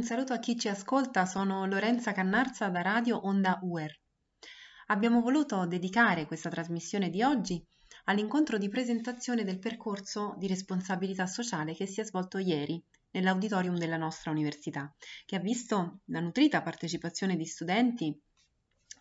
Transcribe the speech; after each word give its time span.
Un 0.00 0.06
saluto 0.06 0.32
a 0.32 0.38
chi 0.38 0.56
ci 0.56 0.66
ascolta, 0.66 1.26
sono 1.26 1.66
Lorenza 1.66 2.12
Cannarza 2.12 2.70
da 2.70 2.80
Radio 2.80 3.18
Onda 3.26 3.58
UER. 3.60 3.94
Abbiamo 4.86 5.20
voluto 5.20 5.66
dedicare 5.66 6.24
questa 6.24 6.48
trasmissione 6.48 7.10
di 7.10 7.22
oggi 7.22 7.62
all'incontro 8.04 8.56
di 8.56 8.70
presentazione 8.70 9.44
del 9.44 9.58
percorso 9.58 10.36
di 10.38 10.46
responsabilità 10.46 11.26
sociale 11.26 11.74
che 11.74 11.84
si 11.84 12.00
è 12.00 12.04
svolto 12.04 12.38
ieri 12.38 12.82
nell'auditorium 13.10 13.76
della 13.76 13.98
nostra 13.98 14.30
università, 14.30 14.90
che 15.26 15.36
ha 15.36 15.40
visto 15.40 15.98
la 16.06 16.20
nutrita 16.20 16.62
partecipazione 16.62 17.36
di 17.36 17.44
studenti 17.44 18.18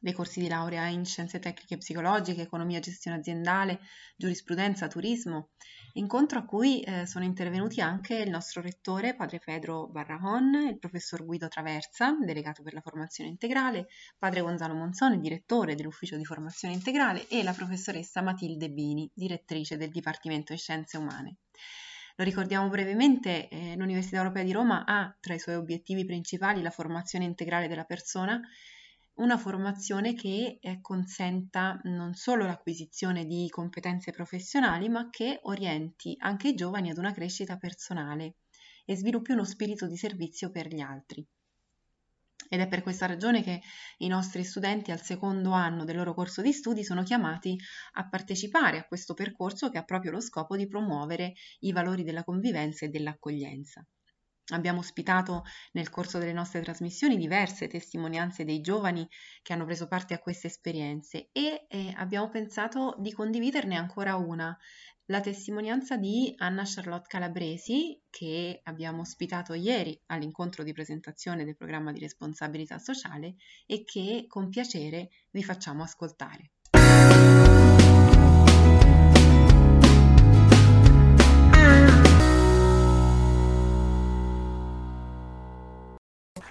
dei 0.00 0.12
corsi 0.12 0.40
di 0.40 0.48
laurea 0.48 0.86
in 0.86 1.04
scienze 1.04 1.38
tecniche 1.38 1.74
e 1.74 1.78
psicologiche, 1.78 2.42
economia 2.42 2.78
e 2.78 2.82
gestione 2.82 3.18
aziendale, 3.18 3.80
giurisprudenza, 4.16 4.86
turismo, 4.86 5.50
incontro 5.94 6.38
a 6.38 6.44
cui 6.44 6.80
eh, 6.82 7.06
sono 7.06 7.24
intervenuti 7.24 7.80
anche 7.80 8.16
il 8.16 8.30
nostro 8.30 8.60
rettore, 8.60 9.14
padre 9.14 9.40
Pedro 9.40 9.88
Barrahon, 9.88 10.66
il 10.68 10.78
professor 10.78 11.24
Guido 11.24 11.48
Traversa, 11.48 12.16
delegato 12.20 12.62
per 12.62 12.74
la 12.74 12.80
formazione 12.80 13.30
integrale, 13.30 13.88
padre 14.16 14.40
Gonzalo 14.40 14.74
Monzone, 14.74 15.18
direttore 15.18 15.74
dell'ufficio 15.74 16.16
di 16.16 16.24
formazione 16.24 16.74
integrale 16.74 17.26
e 17.28 17.42
la 17.42 17.52
professoressa 17.52 18.22
Matilde 18.22 18.70
Bini, 18.70 19.10
direttrice 19.12 19.76
del 19.76 19.90
Dipartimento 19.90 20.52
di 20.52 20.58
Scienze 20.58 20.96
Umane. 20.96 21.36
Lo 22.16 22.24
ricordiamo 22.24 22.68
brevemente, 22.68 23.48
eh, 23.48 23.76
l'Università 23.76 24.16
Europea 24.16 24.42
di 24.42 24.50
Roma 24.50 24.84
ha 24.84 25.16
tra 25.20 25.34
i 25.34 25.38
suoi 25.38 25.54
obiettivi 25.54 26.04
principali 26.04 26.62
la 26.62 26.70
formazione 26.70 27.24
integrale 27.24 27.68
della 27.68 27.84
persona 27.84 28.40
una 29.18 29.36
formazione 29.36 30.14
che 30.14 30.58
eh, 30.60 30.80
consenta 30.80 31.80
non 31.84 32.14
solo 32.14 32.46
l'acquisizione 32.46 33.24
di 33.24 33.48
competenze 33.48 34.12
professionali, 34.12 34.88
ma 34.88 35.10
che 35.10 35.40
orienti 35.42 36.14
anche 36.18 36.48
i 36.48 36.54
giovani 36.54 36.90
ad 36.90 36.98
una 36.98 37.12
crescita 37.12 37.56
personale 37.56 38.36
e 38.84 38.96
sviluppi 38.96 39.32
uno 39.32 39.44
spirito 39.44 39.86
di 39.86 39.96
servizio 39.96 40.50
per 40.50 40.68
gli 40.68 40.80
altri. 40.80 41.26
Ed 42.48 42.60
è 42.60 42.68
per 42.68 42.82
questa 42.82 43.06
ragione 43.06 43.42
che 43.42 43.60
i 43.98 44.06
nostri 44.06 44.42
studenti 44.44 44.90
al 44.90 45.02
secondo 45.02 45.50
anno 45.50 45.84
del 45.84 45.96
loro 45.96 46.14
corso 46.14 46.40
di 46.40 46.52
studi 46.52 46.82
sono 46.82 47.02
chiamati 47.02 47.58
a 47.94 48.08
partecipare 48.08 48.78
a 48.78 48.86
questo 48.86 49.12
percorso 49.14 49.68
che 49.68 49.78
ha 49.78 49.84
proprio 49.84 50.12
lo 50.12 50.20
scopo 50.20 50.56
di 50.56 50.66
promuovere 50.66 51.34
i 51.60 51.72
valori 51.72 52.04
della 52.04 52.24
convivenza 52.24 52.86
e 52.86 52.88
dell'accoglienza. 52.88 53.84
Abbiamo 54.50 54.78
ospitato 54.78 55.44
nel 55.72 55.90
corso 55.90 56.18
delle 56.18 56.32
nostre 56.32 56.62
trasmissioni 56.62 57.16
diverse 57.16 57.68
testimonianze 57.68 58.44
dei 58.44 58.60
giovani 58.60 59.06
che 59.42 59.52
hanno 59.52 59.66
preso 59.66 59.86
parte 59.88 60.14
a 60.14 60.18
queste 60.18 60.46
esperienze 60.46 61.28
e 61.32 61.66
eh, 61.68 61.92
abbiamo 61.96 62.28
pensato 62.30 62.96
di 62.98 63.12
condividerne 63.12 63.76
ancora 63.76 64.16
una, 64.16 64.56
la 65.06 65.20
testimonianza 65.20 65.96
di 65.96 66.34
Anna 66.38 66.62
Charlotte 66.64 67.08
Calabresi 67.08 68.00
che 68.10 68.60
abbiamo 68.64 69.00
ospitato 69.00 69.54
ieri 69.54 69.98
all'incontro 70.06 70.62
di 70.62 70.72
presentazione 70.72 71.44
del 71.44 71.56
programma 71.56 71.92
di 71.92 72.00
responsabilità 72.00 72.78
sociale 72.78 73.36
e 73.66 73.84
che 73.84 74.24
con 74.28 74.48
piacere 74.48 75.10
vi 75.30 75.42
facciamo 75.42 75.82
ascoltare. 75.82 76.52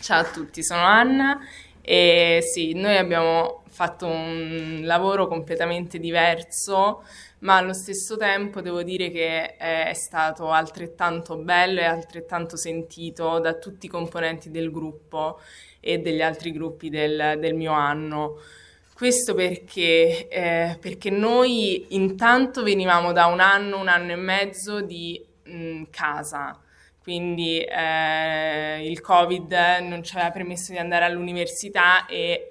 Ciao 0.00 0.20
a 0.20 0.24
tutti, 0.24 0.64
sono 0.64 0.80
Anna 0.80 1.38
e 1.82 2.38
sì, 2.40 2.72
noi 2.72 2.96
abbiamo 2.96 3.64
fatto 3.68 4.06
un 4.06 4.80
lavoro 4.82 5.26
completamente 5.26 5.98
diverso, 5.98 7.04
ma 7.40 7.58
allo 7.58 7.74
stesso 7.74 8.16
tempo 8.16 8.62
devo 8.62 8.82
dire 8.82 9.10
che 9.10 9.56
è 9.56 9.92
stato 9.92 10.50
altrettanto 10.52 11.36
bello 11.36 11.80
e 11.80 11.84
altrettanto 11.84 12.56
sentito 12.56 13.40
da 13.40 13.52
tutti 13.52 13.86
i 13.86 13.88
componenti 13.90 14.50
del 14.50 14.70
gruppo 14.70 15.38
e 15.80 15.98
degli 15.98 16.22
altri 16.22 16.52
gruppi 16.52 16.88
del, 16.88 17.36
del 17.38 17.54
mio 17.54 17.72
anno. 17.72 18.38
Questo 18.94 19.34
perché, 19.34 20.28
eh, 20.28 20.78
perché 20.80 21.10
noi 21.10 21.88
intanto 21.90 22.62
venivamo 22.62 23.12
da 23.12 23.26
un 23.26 23.40
anno, 23.40 23.78
un 23.78 23.88
anno 23.88 24.12
e 24.12 24.16
mezzo 24.16 24.80
di 24.80 25.22
mh, 25.44 25.82
casa 25.90 26.58
quindi 27.02 27.60
eh, 27.60 28.86
il 28.86 29.00
Covid 29.00 29.52
non 29.82 30.02
ci 30.02 30.14
aveva 30.16 30.30
permesso 30.30 30.72
di 30.72 30.78
andare 30.78 31.04
all'università 31.04 32.06
e 32.06 32.50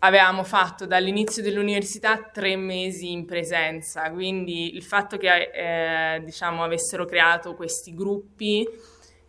avevamo 0.00 0.44
fatto 0.44 0.86
dall'inizio 0.86 1.42
dell'università 1.42 2.30
tre 2.32 2.56
mesi 2.56 3.12
in 3.12 3.26
presenza, 3.26 4.10
quindi 4.10 4.74
il 4.74 4.82
fatto 4.82 5.16
che 5.16 5.50
eh, 5.52 6.22
diciamo, 6.24 6.64
avessero 6.64 7.04
creato 7.04 7.54
questi 7.54 7.94
gruppi 7.94 8.66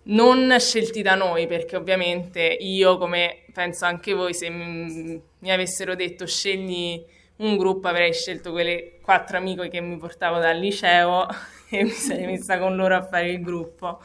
non 0.04 0.56
scelti 0.60 1.02
da 1.02 1.16
noi, 1.16 1.46
perché 1.48 1.76
ovviamente 1.76 2.42
io, 2.42 2.98
come 2.98 3.44
penso 3.54 3.86
anche 3.86 4.14
voi, 4.14 4.34
se 4.34 4.50
mi, 4.50 5.22
mi 5.40 5.52
avessero 5.52 5.94
detto 5.96 6.26
scegli 6.26 7.04
un 7.38 7.58
gruppo 7.58 7.88
avrei 7.88 8.14
scelto 8.14 8.52
quelle 8.52 9.00
quattro 9.02 9.38
amiche 9.38 9.68
che 9.68 9.82
mi 9.82 9.98
portavo 9.98 10.40
dal 10.40 10.58
liceo 10.58 11.28
e 11.72 11.84
mi 11.84 11.90
sarei 11.90 12.26
messa 12.26 12.60
con 12.60 12.76
loro 12.76 12.96
a 12.96 13.02
fare 13.02 13.32
il 13.32 13.42
gruppo. 13.42 14.02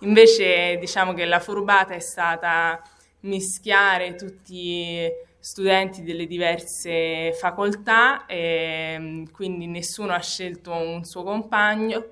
Invece 0.00 0.76
diciamo 0.78 1.14
che 1.14 1.24
la 1.24 1.40
furbata 1.40 1.94
è 1.94 2.00
stata 2.00 2.80
mischiare 3.20 4.14
tutti 4.14 5.10
studenti 5.38 6.02
delle 6.02 6.26
diverse 6.26 7.32
facoltà 7.32 8.26
e 8.26 9.24
quindi 9.32 9.66
nessuno 9.66 10.12
ha 10.12 10.20
scelto 10.20 10.72
un 10.72 11.04
suo 11.04 11.22
compagno. 11.22 12.04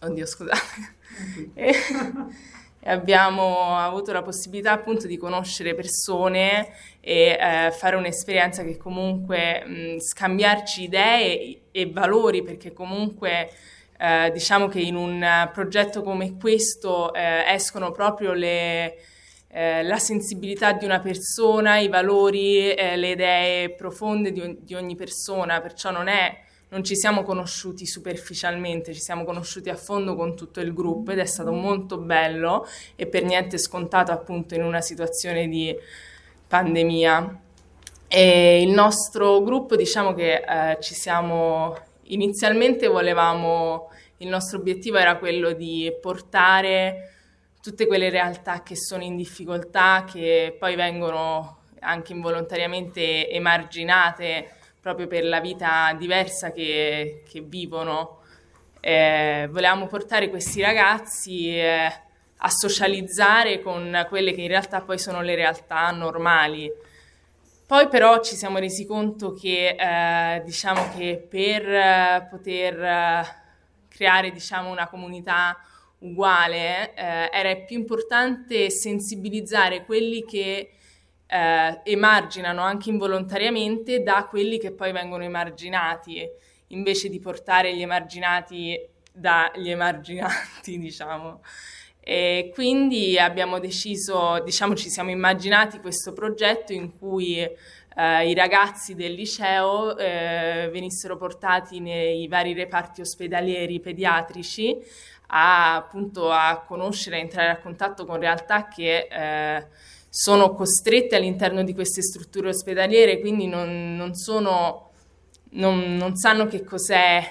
Oddio, 0.00 0.26
scusate. 0.26 0.96
e, 1.54 1.74
e 2.80 2.90
abbiamo 2.90 3.76
avuto 3.76 4.12
la 4.12 4.22
possibilità 4.22 4.72
appunto 4.72 5.06
di 5.06 5.16
conoscere 5.16 5.74
persone 5.74 6.70
e 7.00 7.36
eh, 7.38 7.72
fare 7.72 7.96
un'esperienza 7.96 8.62
che 8.62 8.76
comunque 8.76 9.64
mh, 9.64 9.98
scambiarci 9.98 10.84
idee 10.84 11.62
e 11.70 11.90
valori 11.90 12.42
perché 12.42 12.72
comunque 12.72 13.50
eh, 13.98 14.30
diciamo 14.32 14.68
che 14.68 14.80
in 14.80 14.94
un 14.94 15.50
progetto 15.52 16.02
come 16.02 16.36
questo 16.36 17.12
eh, 17.12 17.42
escono 17.48 17.90
proprio 17.90 18.32
le, 18.32 18.96
eh, 19.48 19.82
la 19.82 19.98
sensibilità 19.98 20.72
di 20.72 20.84
una 20.84 21.00
persona, 21.00 21.78
i 21.78 21.88
valori, 21.88 22.70
eh, 22.70 22.96
le 22.96 23.10
idee 23.10 23.70
profonde 23.70 24.30
di, 24.30 24.58
di, 24.60 24.74
ogni 24.74 24.94
persona, 24.94 25.60
perciò 25.60 25.90
non, 25.90 26.06
è, 26.06 26.38
non 26.68 26.84
ci 26.84 26.94
siamo 26.94 27.24
conosciuti 27.24 27.86
superficialmente, 27.86 28.94
ci 28.94 29.00
siamo 29.00 29.24
conosciuti 29.24 29.68
a 29.68 29.74
fondo 29.74 30.14
con 30.14 30.36
tutto 30.36 30.60
il 30.60 30.72
gruppo 30.72 31.10
ed 31.10 31.18
è 31.18 31.26
stato 31.26 31.50
molto 31.50 31.98
bello 31.98 32.66
e 32.94 33.06
per 33.08 33.24
niente 33.24 33.58
scontato 33.58 34.12
appunto 34.12 34.54
in 34.54 34.62
una 34.62 34.80
situazione 34.80 35.48
di 35.48 35.74
pandemia. 36.46 37.40
E 38.10 38.62
il 38.62 38.70
nostro 38.70 39.42
gruppo 39.42 39.76
diciamo 39.76 40.14
che 40.14 40.36
eh, 40.36 40.78
ci 40.80 40.94
siamo 40.94 41.76
inizialmente 42.08 42.86
volevamo, 42.86 43.90
il 44.18 44.28
nostro 44.28 44.58
obiettivo 44.58 44.96
era 44.98 45.16
quello 45.16 45.52
di 45.52 45.92
portare 46.00 47.12
tutte 47.60 47.86
quelle 47.86 48.10
realtà 48.10 48.62
che 48.62 48.76
sono 48.76 49.02
in 49.02 49.16
difficoltà, 49.16 50.04
che 50.10 50.56
poi 50.58 50.74
vengono 50.76 51.56
anche 51.80 52.12
involontariamente 52.12 53.28
emarginate 53.30 54.50
proprio 54.80 55.06
per 55.06 55.24
la 55.24 55.40
vita 55.40 55.94
diversa 55.98 56.52
che, 56.52 57.22
che 57.28 57.40
vivono. 57.40 58.20
Eh, 58.80 59.48
volevamo 59.50 59.86
portare 59.86 60.30
questi 60.30 60.60
ragazzi 60.60 61.56
eh, 61.58 61.92
a 62.36 62.48
socializzare 62.48 63.60
con 63.60 64.06
quelle 64.08 64.32
che 64.32 64.42
in 64.42 64.48
realtà 64.48 64.80
poi 64.80 64.98
sono 64.98 65.20
le 65.20 65.34
realtà 65.34 65.90
normali 65.90 66.70
poi 67.68 67.86
però 67.88 68.22
ci 68.22 68.34
siamo 68.34 68.56
resi 68.56 68.86
conto 68.86 69.34
che, 69.34 69.76
eh, 69.78 70.42
diciamo 70.42 70.88
che 70.96 71.22
per 71.28 71.68
eh, 71.68 72.26
poter 72.30 72.82
eh, 72.82 73.22
creare 73.88 74.30
diciamo, 74.30 74.70
una 74.70 74.88
comunità 74.88 75.54
uguale 75.98 76.94
eh, 76.94 77.28
era 77.30 77.54
più 77.56 77.76
importante 77.76 78.70
sensibilizzare 78.70 79.84
quelli 79.84 80.24
che 80.24 80.70
eh, 81.26 81.80
emarginano 81.84 82.62
anche 82.62 82.88
involontariamente 82.88 84.02
da 84.02 84.24
quelli 84.30 84.58
che 84.58 84.72
poi 84.72 84.90
vengono 84.92 85.24
emarginati, 85.24 86.26
invece 86.68 87.10
di 87.10 87.20
portare 87.20 87.76
gli 87.76 87.82
emarginati 87.82 88.80
dagli 89.12 89.68
emarginati, 89.68 90.78
diciamo. 90.80 91.42
E 92.10 92.50
quindi 92.54 93.18
abbiamo 93.18 93.58
deciso, 93.58 94.40
diciamo, 94.42 94.74
ci 94.74 94.88
siamo 94.88 95.10
immaginati 95.10 95.78
questo 95.78 96.14
progetto 96.14 96.72
in 96.72 96.96
cui 96.96 97.36
eh, 97.36 98.28
i 98.30 98.32
ragazzi 98.32 98.94
del 98.94 99.12
liceo 99.12 99.94
eh, 99.94 100.70
venissero 100.72 101.18
portati 101.18 101.80
nei 101.80 102.26
vari 102.26 102.54
reparti 102.54 103.02
ospedalieri 103.02 103.78
pediatrici 103.80 104.78
a, 105.26 105.76
appunto, 105.76 106.30
a 106.30 106.64
conoscere, 106.66 107.16
a 107.16 107.20
entrare 107.20 107.50
a 107.50 107.58
contatto 107.58 108.06
con 108.06 108.18
realtà 108.18 108.68
che 108.68 109.06
eh, 109.10 109.66
sono 110.08 110.54
costrette 110.54 111.14
all'interno 111.14 111.62
di 111.62 111.74
queste 111.74 112.00
strutture 112.00 112.48
ospedaliere, 112.48 113.20
quindi 113.20 113.46
non, 113.46 113.96
non, 113.96 114.14
sono, 114.14 114.92
non, 115.50 115.94
non 115.96 116.16
sanno 116.16 116.46
che 116.46 116.64
cos'è 116.64 117.22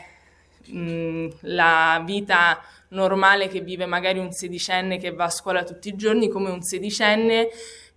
mh, 0.67 1.27
la 1.41 1.99
vita 2.05 2.61
normale 2.89 3.47
che 3.47 3.61
vive 3.61 3.85
magari 3.85 4.19
un 4.19 4.31
sedicenne 4.31 4.97
che 4.97 5.11
va 5.11 5.25
a 5.25 5.29
scuola 5.29 5.63
tutti 5.63 5.89
i 5.89 5.95
giorni, 5.95 6.29
come 6.29 6.49
un 6.49 6.61
sedicenne 6.61 7.49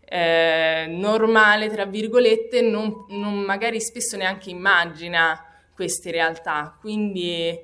eh, 0.04 0.86
normale, 0.88 1.68
tra 1.68 1.84
virgolette, 1.84 2.60
non, 2.62 3.06
non, 3.10 3.34
magari 3.38 3.80
spesso 3.80 4.16
neanche 4.16 4.50
immagina 4.50 5.44
queste 5.74 6.10
realtà. 6.10 6.76
Quindi 6.80 7.58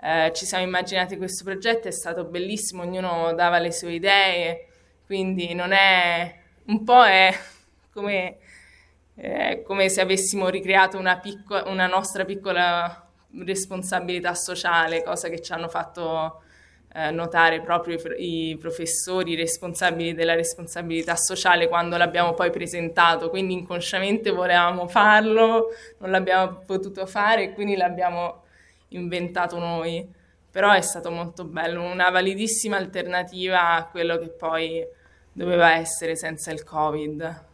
eh, 0.00 0.32
ci 0.34 0.46
siamo 0.46 0.64
immaginati 0.64 1.16
questo 1.18 1.44
progetto, 1.44 1.88
è 1.88 1.92
stato 1.92 2.24
bellissimo, 2.24 2.82
ognuno 2.82 3.34
dava 3.34 3.58
le 3.58 3.70
sue 3.70 3.92
idee, 3.92 4.66
quindi 5.04 5.52
non 5.54 5.72
è 5.72 6.34
un 6.66 6.82
po' 6.84 7.04
è 7.04 7.36
come, 7.92 8.38
eh, 9.16 9.62
come 9.66 9.88
se 9.90 10.00
avessimo 10.00 10.48
ricreato 10.48 10.98
una, 10.98 11.18
picco, 11.18 11.62
una 11.66 11.86
nostra 11.86 12.24
piccola 12.24 13.06
responsabilità 13.44 14.34
sociale, 14.34 15.02
cosa 15.02 15.28
che 15.28 15.40
ci 15.40 15.52
hanno 15.52 15.68
fatto 15.68 16.42
eh, 16.96 17.10
notare 17.10 17.60
proprio 17.60 17.98
i, 18.16 18.50
i, 18.50 18.56
professori 18.56 19.34
responsabili 19.34 20.14
della 20.14 20.34
responsabilità 20.34 21.16
sociale 21.16 21.66
quando 21.66 21.96
l'abbiamo 21.96 22.34
poi 22.34 22.50
presentato, 22.50 23.30
quindi 23.30 23.54
inconsciamente 23.54 24.30
volevamo 24.30 24.86
farlo, 24.86 25.70
non 25.98 26.12
l'abbiamo 26.12 26.62
potuto 26.64 27.04
fare 27.06 27.42
e 27.42 27.52
quindi 27.52 27.74
l'abbiamo 27.74 28.44
inventato 28.90 29.58
noi. 29.58 30.08
Però 30.50 30.70
è 30.70 30.82
stato 30.82 31.10
molto 31.10 31.44
bello, 31.44 31.82
una 31.82 32.10
validissima 32.10 32.76
alternativa 32.76 33.72
a 33.72 33.88
quello 33.88 34.16
che 34.18 34.28
poi 34.28 34.86
doveva 35.32 35.74
essere 35.74 36.14
senza 36.14 36.52
il 36.52 36.62
Covid. 36.62 37.44